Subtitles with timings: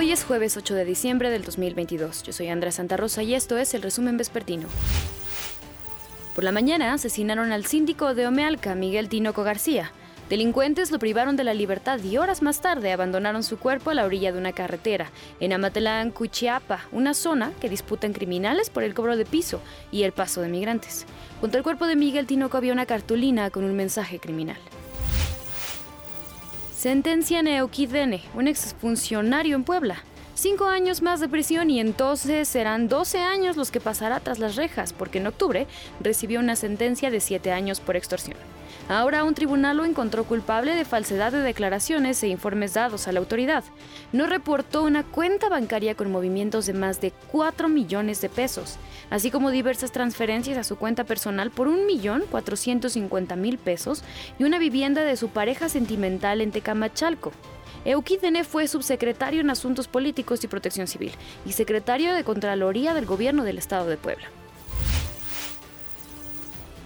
[0.00, 2.22] Hoy es jueves 8 de diciembre del 2022.
[2.22, 4.66] Yo soy Andrea Santa Rosa y esto es el resumen vespertino.
[6.34, 9.92] Por la mañana asesinaron al síndico de Omealca, Miguel Tinoco García.
[10.30, 14.06] Delincuentes lo privaron de la libertad y horas más tarde abandonaron su cuerpo a la
[14.06, 19.18] orilla de una carretera, en Amatelán, Cuchiapa, una zona que disputan criminales por el cobro
[19.18, 19.60] de piso
[19.92, 21.04] y el paso de migrantes.
[21.42, 24.56] Junto al cuerpo de Miguel Tinoco había una cartulina con un mensaje criminal.
[26.80, 27.42] Sentencia a
[27.90, 30.02] Dene, un exfuncionario en Puebla.
[30.40, 34.56] Cinco años más de prisión y entonces serán 12 años los que pasará tras las
[34.56, 35.66] rejas, porque en octubre
[36.00, 38.38] recibió una sentencia de siete años por extorsión.
[38.88, 43.18] Ahora un tribunal lo encontró culpable de falsedad de declaraciones e informes dados a la
[43.18, 43.64] autoridad.
[44.12, 48.78] No reportó una cuenta bancaria con movimientos de más de 4 millones de pesos,
[49.10, 54.02] así como diversas transferencias a su cuenta personal por 1.450.000 pesos
[54.38, 57.32] y una vivienda de su pareja sentimental en Tecamachalco.
[57.84, 61.12] Euquidene fue subsecretario en Asuntos Políticos y Protección Civil
[61.46, 64.26] y secretario de Contraloría del Gobierno del Estado de Puebla.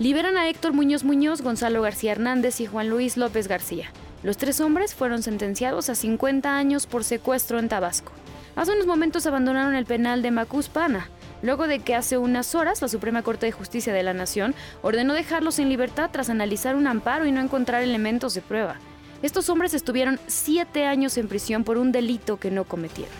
[0.00, 3.92] Liberan a Héctor Muñoz Muñoz, Gonzalo García Hernández y Juan Luis López García.
[4.22, 8.12] Los tres hombres fueron sentenciados a 50 años por secuestro en Tabasco.
[8.56, 11.08] Hace unos momentos abandonaron el penal de Macuspana,
[11.42, 15.14] luego de que hace unas horas la Suprema Corte de Justicia de la Nación ordenó
[15.14, 18.76] dejarlos en libertad tras analizar un amparo y no encontrar elementos de prueba.
[19.22, 23.14] Estos hombres estuvieron siete años en prisión por un delito que no cometieron.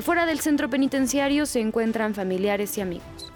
[0.00, 3.33] Fuera del centro penitenciario se encuentran familiares y amigos.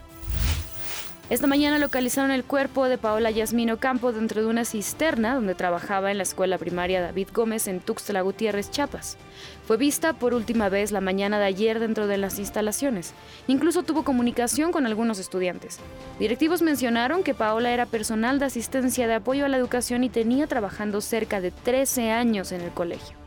[1.31, 6.11] Esta mañana localizaron el cuerpo de Paola Yasmino Campo dentro de una cisterna donde trabajaba
[6.11, 9.19] en la escuela primaria David Gómez en Tuxtla Gutiérrez, Chiapas.
[9.67, 13.12] Fue vista por última vez la mañana de ayer dentro de las instalaciones.
[13.47, 15.81] Incluso tuvo comunicación con algunos estudiantes.
[16.19, 20.47] Directivos mencionaron que Paola era personal de asistencia de apoyo a la educación y tenía
[20.47, 23.19] trabajando cerca de 13 años en el colegio.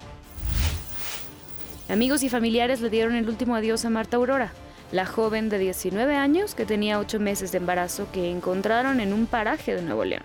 [1.87, 4.53] Amigos y familiares le dieron el último adiós a Marta Aurora
[4.91, 9.25] la joven de 19 años que tenía 8 meses de embarazo que encontraron en un
[9.25, 10.23] paraje de Nuevo León.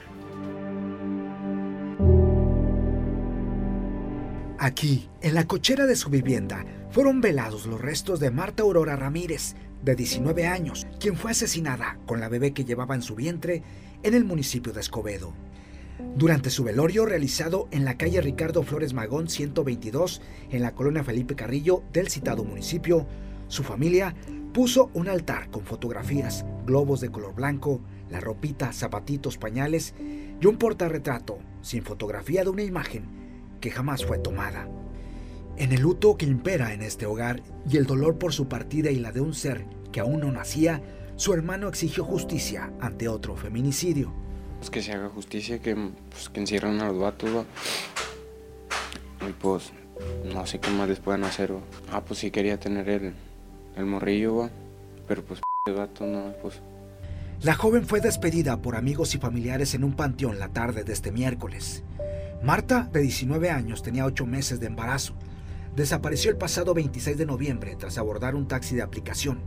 [4.58, 9.54] Aquí, en la cochera de su vivienda, fueron velados los restos de Marta Aurora Ramírez,
[9.82, 13.62] de 19 años, quien fue asesinada con la bebé que llevaba en su vientre
[14.02, 15.34] en el municipio de Escobedo.
[16.16, 21.36] Durante su velorio realizado en la calle Ricardo Flores Magón 122, en la colonia Felipe
[21.36, 23.06] Carrillo del citado municipio,
[23.48, 24.14] su familia
[24.56, 29.92] Puso un altar con fotografías, globos de color blanco, la ropita, zapatitos, pañales
[30.40, 33.04] y un portarretrato sin fotografía de una imagen
[33.60, 34.66] que jamás fue tomada.
[35.58, 38.96] En el luto que impera en este hogar y el dolor por su partida y
[38.96, 40.80] la de un ser que aún no nacía,
[41.16, 44.10] su hermano exigió justicia ante otro feminicidio.
[44.56, 45.76] Pues que se haga justicia, que,
[46.08, 47.44] pues, que encierren a los vatos,
[49.20, 49.70] Y pues
[50.32, 51.52] no sé qué más les puedan hacer.
[51.92, 53.12] Ah, pues sí quería tener el,
[53.76, 54.50] el morrillo,
[55.06, 56.60] pero pues el gato no, pues.
[57.42, 61.12] La joven fue despedida por amigos y familiares en un panteón la tarde de este
[61.12, 61.84] miércoles.
[62.42, 65.14] Marta, de 19 años, tenía 8 meses de embarazo.
[65.74, 69.40] Desapareció el pasado 26 de noviembre tras abordar un taxi de aplicación.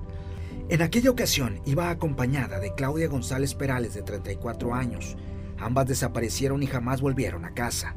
[0.70, 5.18] En aquella ocasión iba acompañada de Claudia González Perales, de 34 años.
[5.58, 7.96] Ambas desaparecieron y jamás volvieron a casa.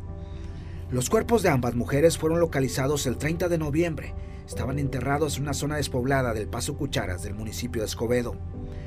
[0.90, 4.14] Los cuerpos de ambas mujeres fueron localizados el 30 de noviembre
[4.46, 8.36] estaban enterrados en una zona despoblada del Paso Cucharas del municipio de Escobedo.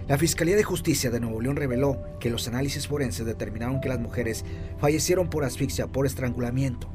[0.07, 3.99] La Fiscalía de Justicia de Nuevo León reveló que los análisis forenses determinaron que las
[3.99, 4.45] mujeres
[4.77, 6.89] fallecieron por asfixia por estrangulamiento.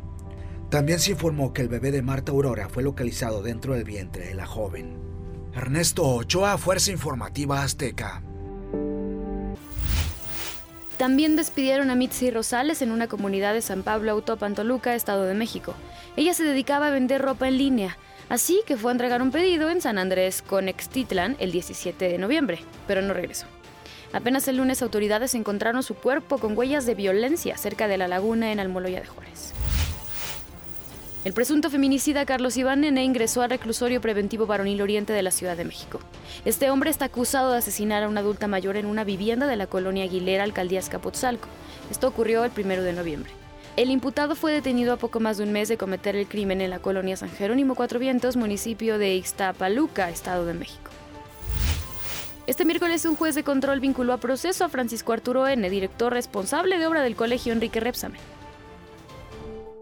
[0.71, 4.35] También se informó que el bebé de Marta Aurora fue localizado dentro del vientre de
[4.35, 4.97] la joven.
[5.53, 8.23] Ernesto Ochoa, Fuerza Informativa Azteca.
[11.01, 15.35] También despidieron a Mitzi Rosales en una comunidad de San Pablo Autopan Toluca, Estado de
[15.35, 15.75] México.
[16.15, 17.97] Ella se dedicaba a vender ropa en línea.
[18.31, 22.61] Así que fue a entregar un pedido en San Andrés Conextitlan el 17 de noviembre,
[22.87, 23.47] pero no regresó.
[24.13, 28.53] Apenas el lunes autoridades encontraron su cuerpo con huellas de violencia cerca de la laguna
[28.53, 29.53] en Almoloya de Juárez.
[31.25, 35.57] El presunto feminicida Carlos Iván Nene ingresó al reclusorio preventivo varonil oriente de la Ciudad
[35.57, 35.99] de México.
[36.45, 39.67] Este hombre está acusado de asesinar a una adulta mayor en una vivienda de la
[39.67, 41.49] colonia Aguilera, alcaldía Escapotzalco.
[41.91, 43.33] Esto ocurrió el 1 de noviembre.
[43.77, 46.71] El imputado fue detenido a poco más de un mes de cometer el crimen en
[46.71, 50.91] la colonia San Jerónimo Cuatro Vientos, municipio de Ixtapaluca, Estado de México.
[52.47, 56.79] Este miércoles un juez de control vinculó a proceso a Francisco Arturo N., director responsable
[56.79, 58.21] de obra del colegio Enrique Repsamen.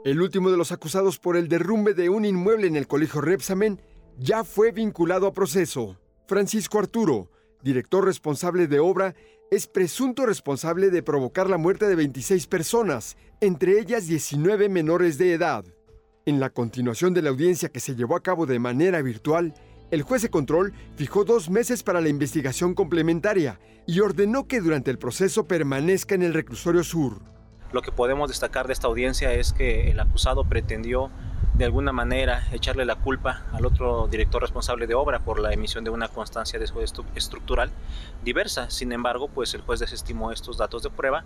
[0.05, 3.81] El último de los acusados por el derrumbe de un inmueble en el colegio Repsamen
[4.19, 5.97] ya fue vinculado a proceso.
[6.27, 7.31] Francisco Arturo,
[7.63, 9.15] director responsable de obra,
[9.51, 15.33] es presunto responsable de provocar la muerte de 26 personas, entre ellas 19 menores de
[15.33, 15.65] edad.
[16.27, 19.55] En la continuación de la audiencia que se llevó a cabo de manera virtual,
[19.91, 24.91] el juez de control fijó dos meses para la investigación complementaria y ordenó que durante
[24.91, 27.23] el proceso permanezca en el reclusorio sur.
[27.73, 31.11] Lo que podemos destacar de esta audiencia es que el acusado pretendió
[31.59, 35.83] de alguna manera echarle la culpa al otro director responsable de obra por la emisión
[35.83, 36.67] de una constancia de
[37.17, 37.73] estructural
[38.25, 38.71] diversa.
[38.71, 41.25] Sin embargo, pues el juez desestimó estos datos de prueba.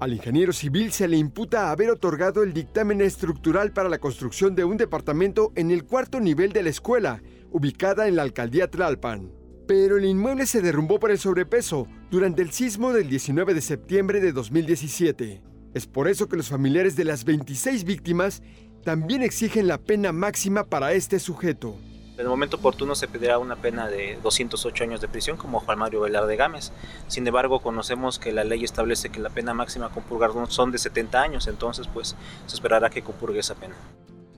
[0.00, 4.64] Al ingeniero civil se le imputa haber otorgado el dictamen estructural para la construcción de
[4.64, 7.22] un departamento en el cuarto nivel de la escuela,
[7.52, 9.32] ubicada en la alcaldía Tlalpan.
[9.68, 14.20] Pero el inmueble se derrumbó por el sobrepeso durante el sismo del 19 de septiembre
[14.20, 15.42] de 2017.
[15.74, 18.42] Es por eso que los familiares de las 26 víctimas
[18.88, 21.76] también exigen la pena máxima para este sujeto.
[22.14, 25.78] En el momento oportuno se pedirá una pena de 208 años de prisión como Juan
[25.78, 26.72] Mario Velarde Gámez.
[27.06, 30.78] Sin embargo, conocemos que la ley establece que la pena máxima con purgar son de
[30.78, 33.74] 70 años, entonces pues se esperará que compurgue esa pena.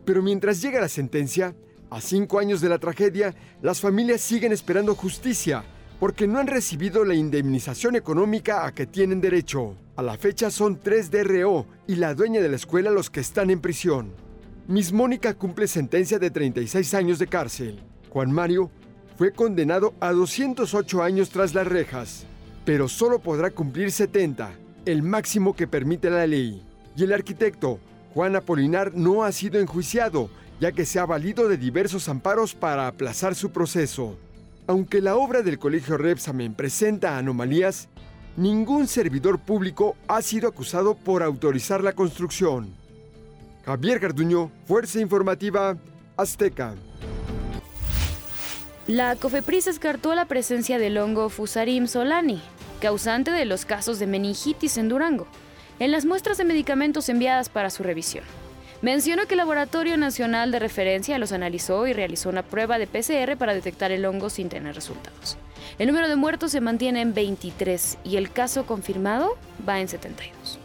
[0.04, 1.54] Pero mientras llega la sentencia,
[1.88, 5.62] a cinco años de la tragedia, las familias siguen esperando justicia
[6.00, 9.76] porque no han recibido la indemnización económica a que tienen derecho.
[9.94, 13.50] A la fecha son tres DRO y la dueña de la escuela los que están
[13.50, 14.12] en prisión.
[14.70, 17.80] Miss Mónica cumple sentencia de 36 años de cárcel.
[18.08, 18.70] Juan Mario
[19.18, 22.24] fue condenado a 208 años tras las rejas,
[22.64, 24.52] pero solo podrá cumplir 70,
[24.86, 26.62] el máximo que permite la ley.
[26.96, 27.80] Y el arquitecto,
[28.14, 30.30] Juan Apolinar, no ha sido enjuiciado,
[30.60, 34.20] ya que se ha valido de diversos amparos para aplazar su proceso.
[34.68, 37.88] Aunque la obra del Colegio Repsamen presenta anomalías,
[38.36, 42.78] ningún servidor público ha sido acusado por autorizar la construcción.
[43.70, 45.76] Javier Garduño, Fuerza Informativa
[46.16, 46.74] Azteca.
[48.88, 52.42] La COFEPRIS descartó la presencia del hongo Fusarim solani,
[52.80, 55.28] causante de los casos de meningitis en Durango,
[55.78, 58.24] en las muestras de medicamentos enviadas para su revisión.
[58.82, 63.36] Mencionó que el Laboratorio Nacional de Referencia los analizó y realizó una prueba de PCR
[63.36, 65.38] para detectar el hongo sin tener resultados.
[65.78, 69.36] El número de muertos se mantiene en 23 y el caso confirmado
[69.68, 70.58] va en 72.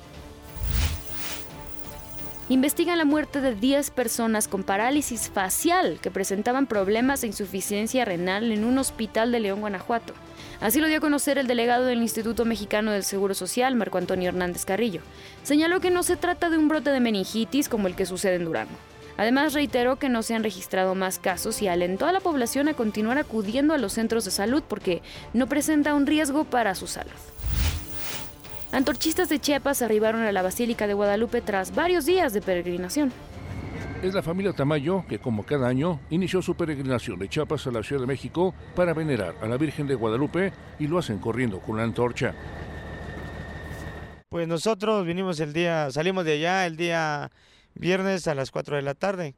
[2.48, 8.52] Investigan la muerte de 10 personas con parálisis facial que presentaban problemas de insuficiencia renal
[8.52, 10.14] en un hospital de León, Guanajuato.
[10.62, 14.30] Así lo dio a conocer el delegado del Instituto Mexicano del Seguro Social, Marco Antonio
[14.30, 15.02] Hernández Carrillo.
[15.42, 18.46] Señaló que no se trata de un brote de meningitis como el que sucede en
[18.46, 18.76] Durango.
[19.18, 22.76] Además, reiteró que no se han registrado más casos y alentó a la población a
[22.76, 25.02] continuar acudiendo a los centros de salud porque
[25.34, 27.12] no presenta un riesgo para su salud.
[28.76, 33.14] Antorchistas de Chiapas arribaron a la Basílica de Guadalupe tras varios días de peregrinación
[34.04, 37.82] es la familia Tamayo que, como cada año, inició su peregrinación de Chiapas a la
[37.82, 41.78] Ciudad de México para venerar a la Virgen de Guadalupe y lo hacen corriendo con
[41.78, 42.36] la antorcha.
[44.30, 47.32] Pues nosotros vinimos el día, salimos de allá el día
[47.74, 49.36] viernes a las 4 de la tarde.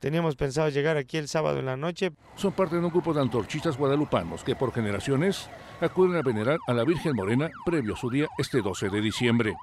[0.00, 2.12] Teníamos pensado llegar aquí el sábado en la noche.
[2.36, 5.48] Son parte de un grupo de antorchistas guadalupanos que por generaciones
[5.80, 9.56] acuden a venerar a la Virgen Morena previo a su día este 12 de diciembre.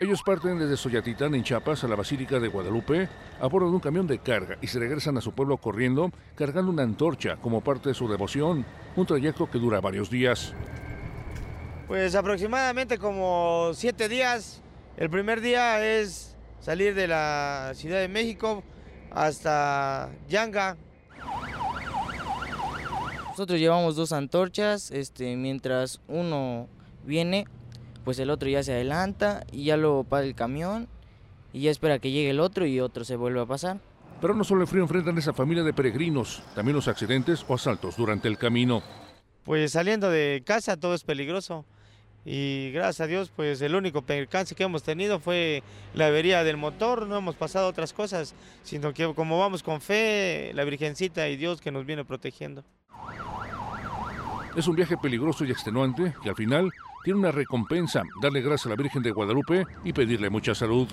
[0.00, 3.06] Ellos parten desde Soyatitán en Chiapas a la Basílica de Guadalupe
[3.38, 6.72] a bordo de un camión de carga y se regresan a su pueblo corriendo cargando
[6.72, 8.64] una antorcha como parte de su devoción,
[8.96, 10.54] un trayecto que dura varios días.
[11.86, 14.62] Pues aproximadamente como siete días.
[14.96, 18.64] El primer día es salir de la Ciudad de México
[19.14, 20.76] hasta Yanga.
[23.30, 26.68] Nosotros llevamos dos antorchas, este, mientras uno
[27.04, 27.46] viene,
[28.04, 30.88] pues el otro ya se adelanta y ya lo para el camión
[31.52, 33.80] y ya espera que llegue el otro y otro se vuelve a pasar.
[34.20, 37.96] Pero no solo el frío enfrentan esa familia de peregrinos, también los accidentes o asaltos
[37.96, 38.82] durante el camino.
[39.44, 41.64] Pues saliendo de casa todo es peligroso
[42.24, 45.62] y gracias a Dios pues el único percance que hemos tenido fue
[45.94, 50.52] la avería del motor, no hemos pasado otras cosas, sino que como vamos con fe,
[50.54, 52.64] la Virgencita y Dios que nos viene protegiendo.
[54.56, 56.70] Es un viaje peligroso y extenuante que al final
[57.04, 60.88] tiene una recompensa, darle gracias a la Virgen de Guadalupe y pedirle mucha salud.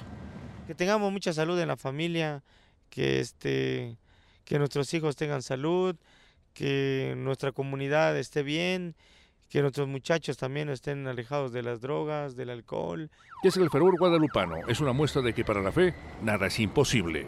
[0.65, 2.41] Que tengamos mucha salud en la familia,
[2.89, 3.97] que, este,
[4.45, 5.95] que nuestros hijos tengan salud,
[6.53, 8.95] que nuestra comunidad esté bien,
[9.49, 13.09] que nuestros muchachos también estén alejados de las drogas, del alcohol.
[13.43, 16.59] Y es el fervor guadalupano, es una muestra de que para la fe nada es
[16.59, 17.27] imposible.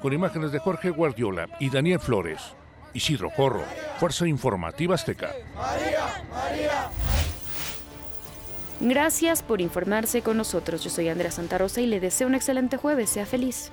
[0.00, 2.54] Con imágenes de Jorge Guardiola y Daniel Flores.
[2.92, 3.64] Isidro Corro,
[3.98, 5.32] Fuerza Informativa Azteca.
[8.80, 10.84] Gracias por informarse con nosotros.
[10.84, 13.10] Yo soy Andrea Santa Rosa y le deseo un excelente jueves.
[13.10, 13.72] Sea feliz.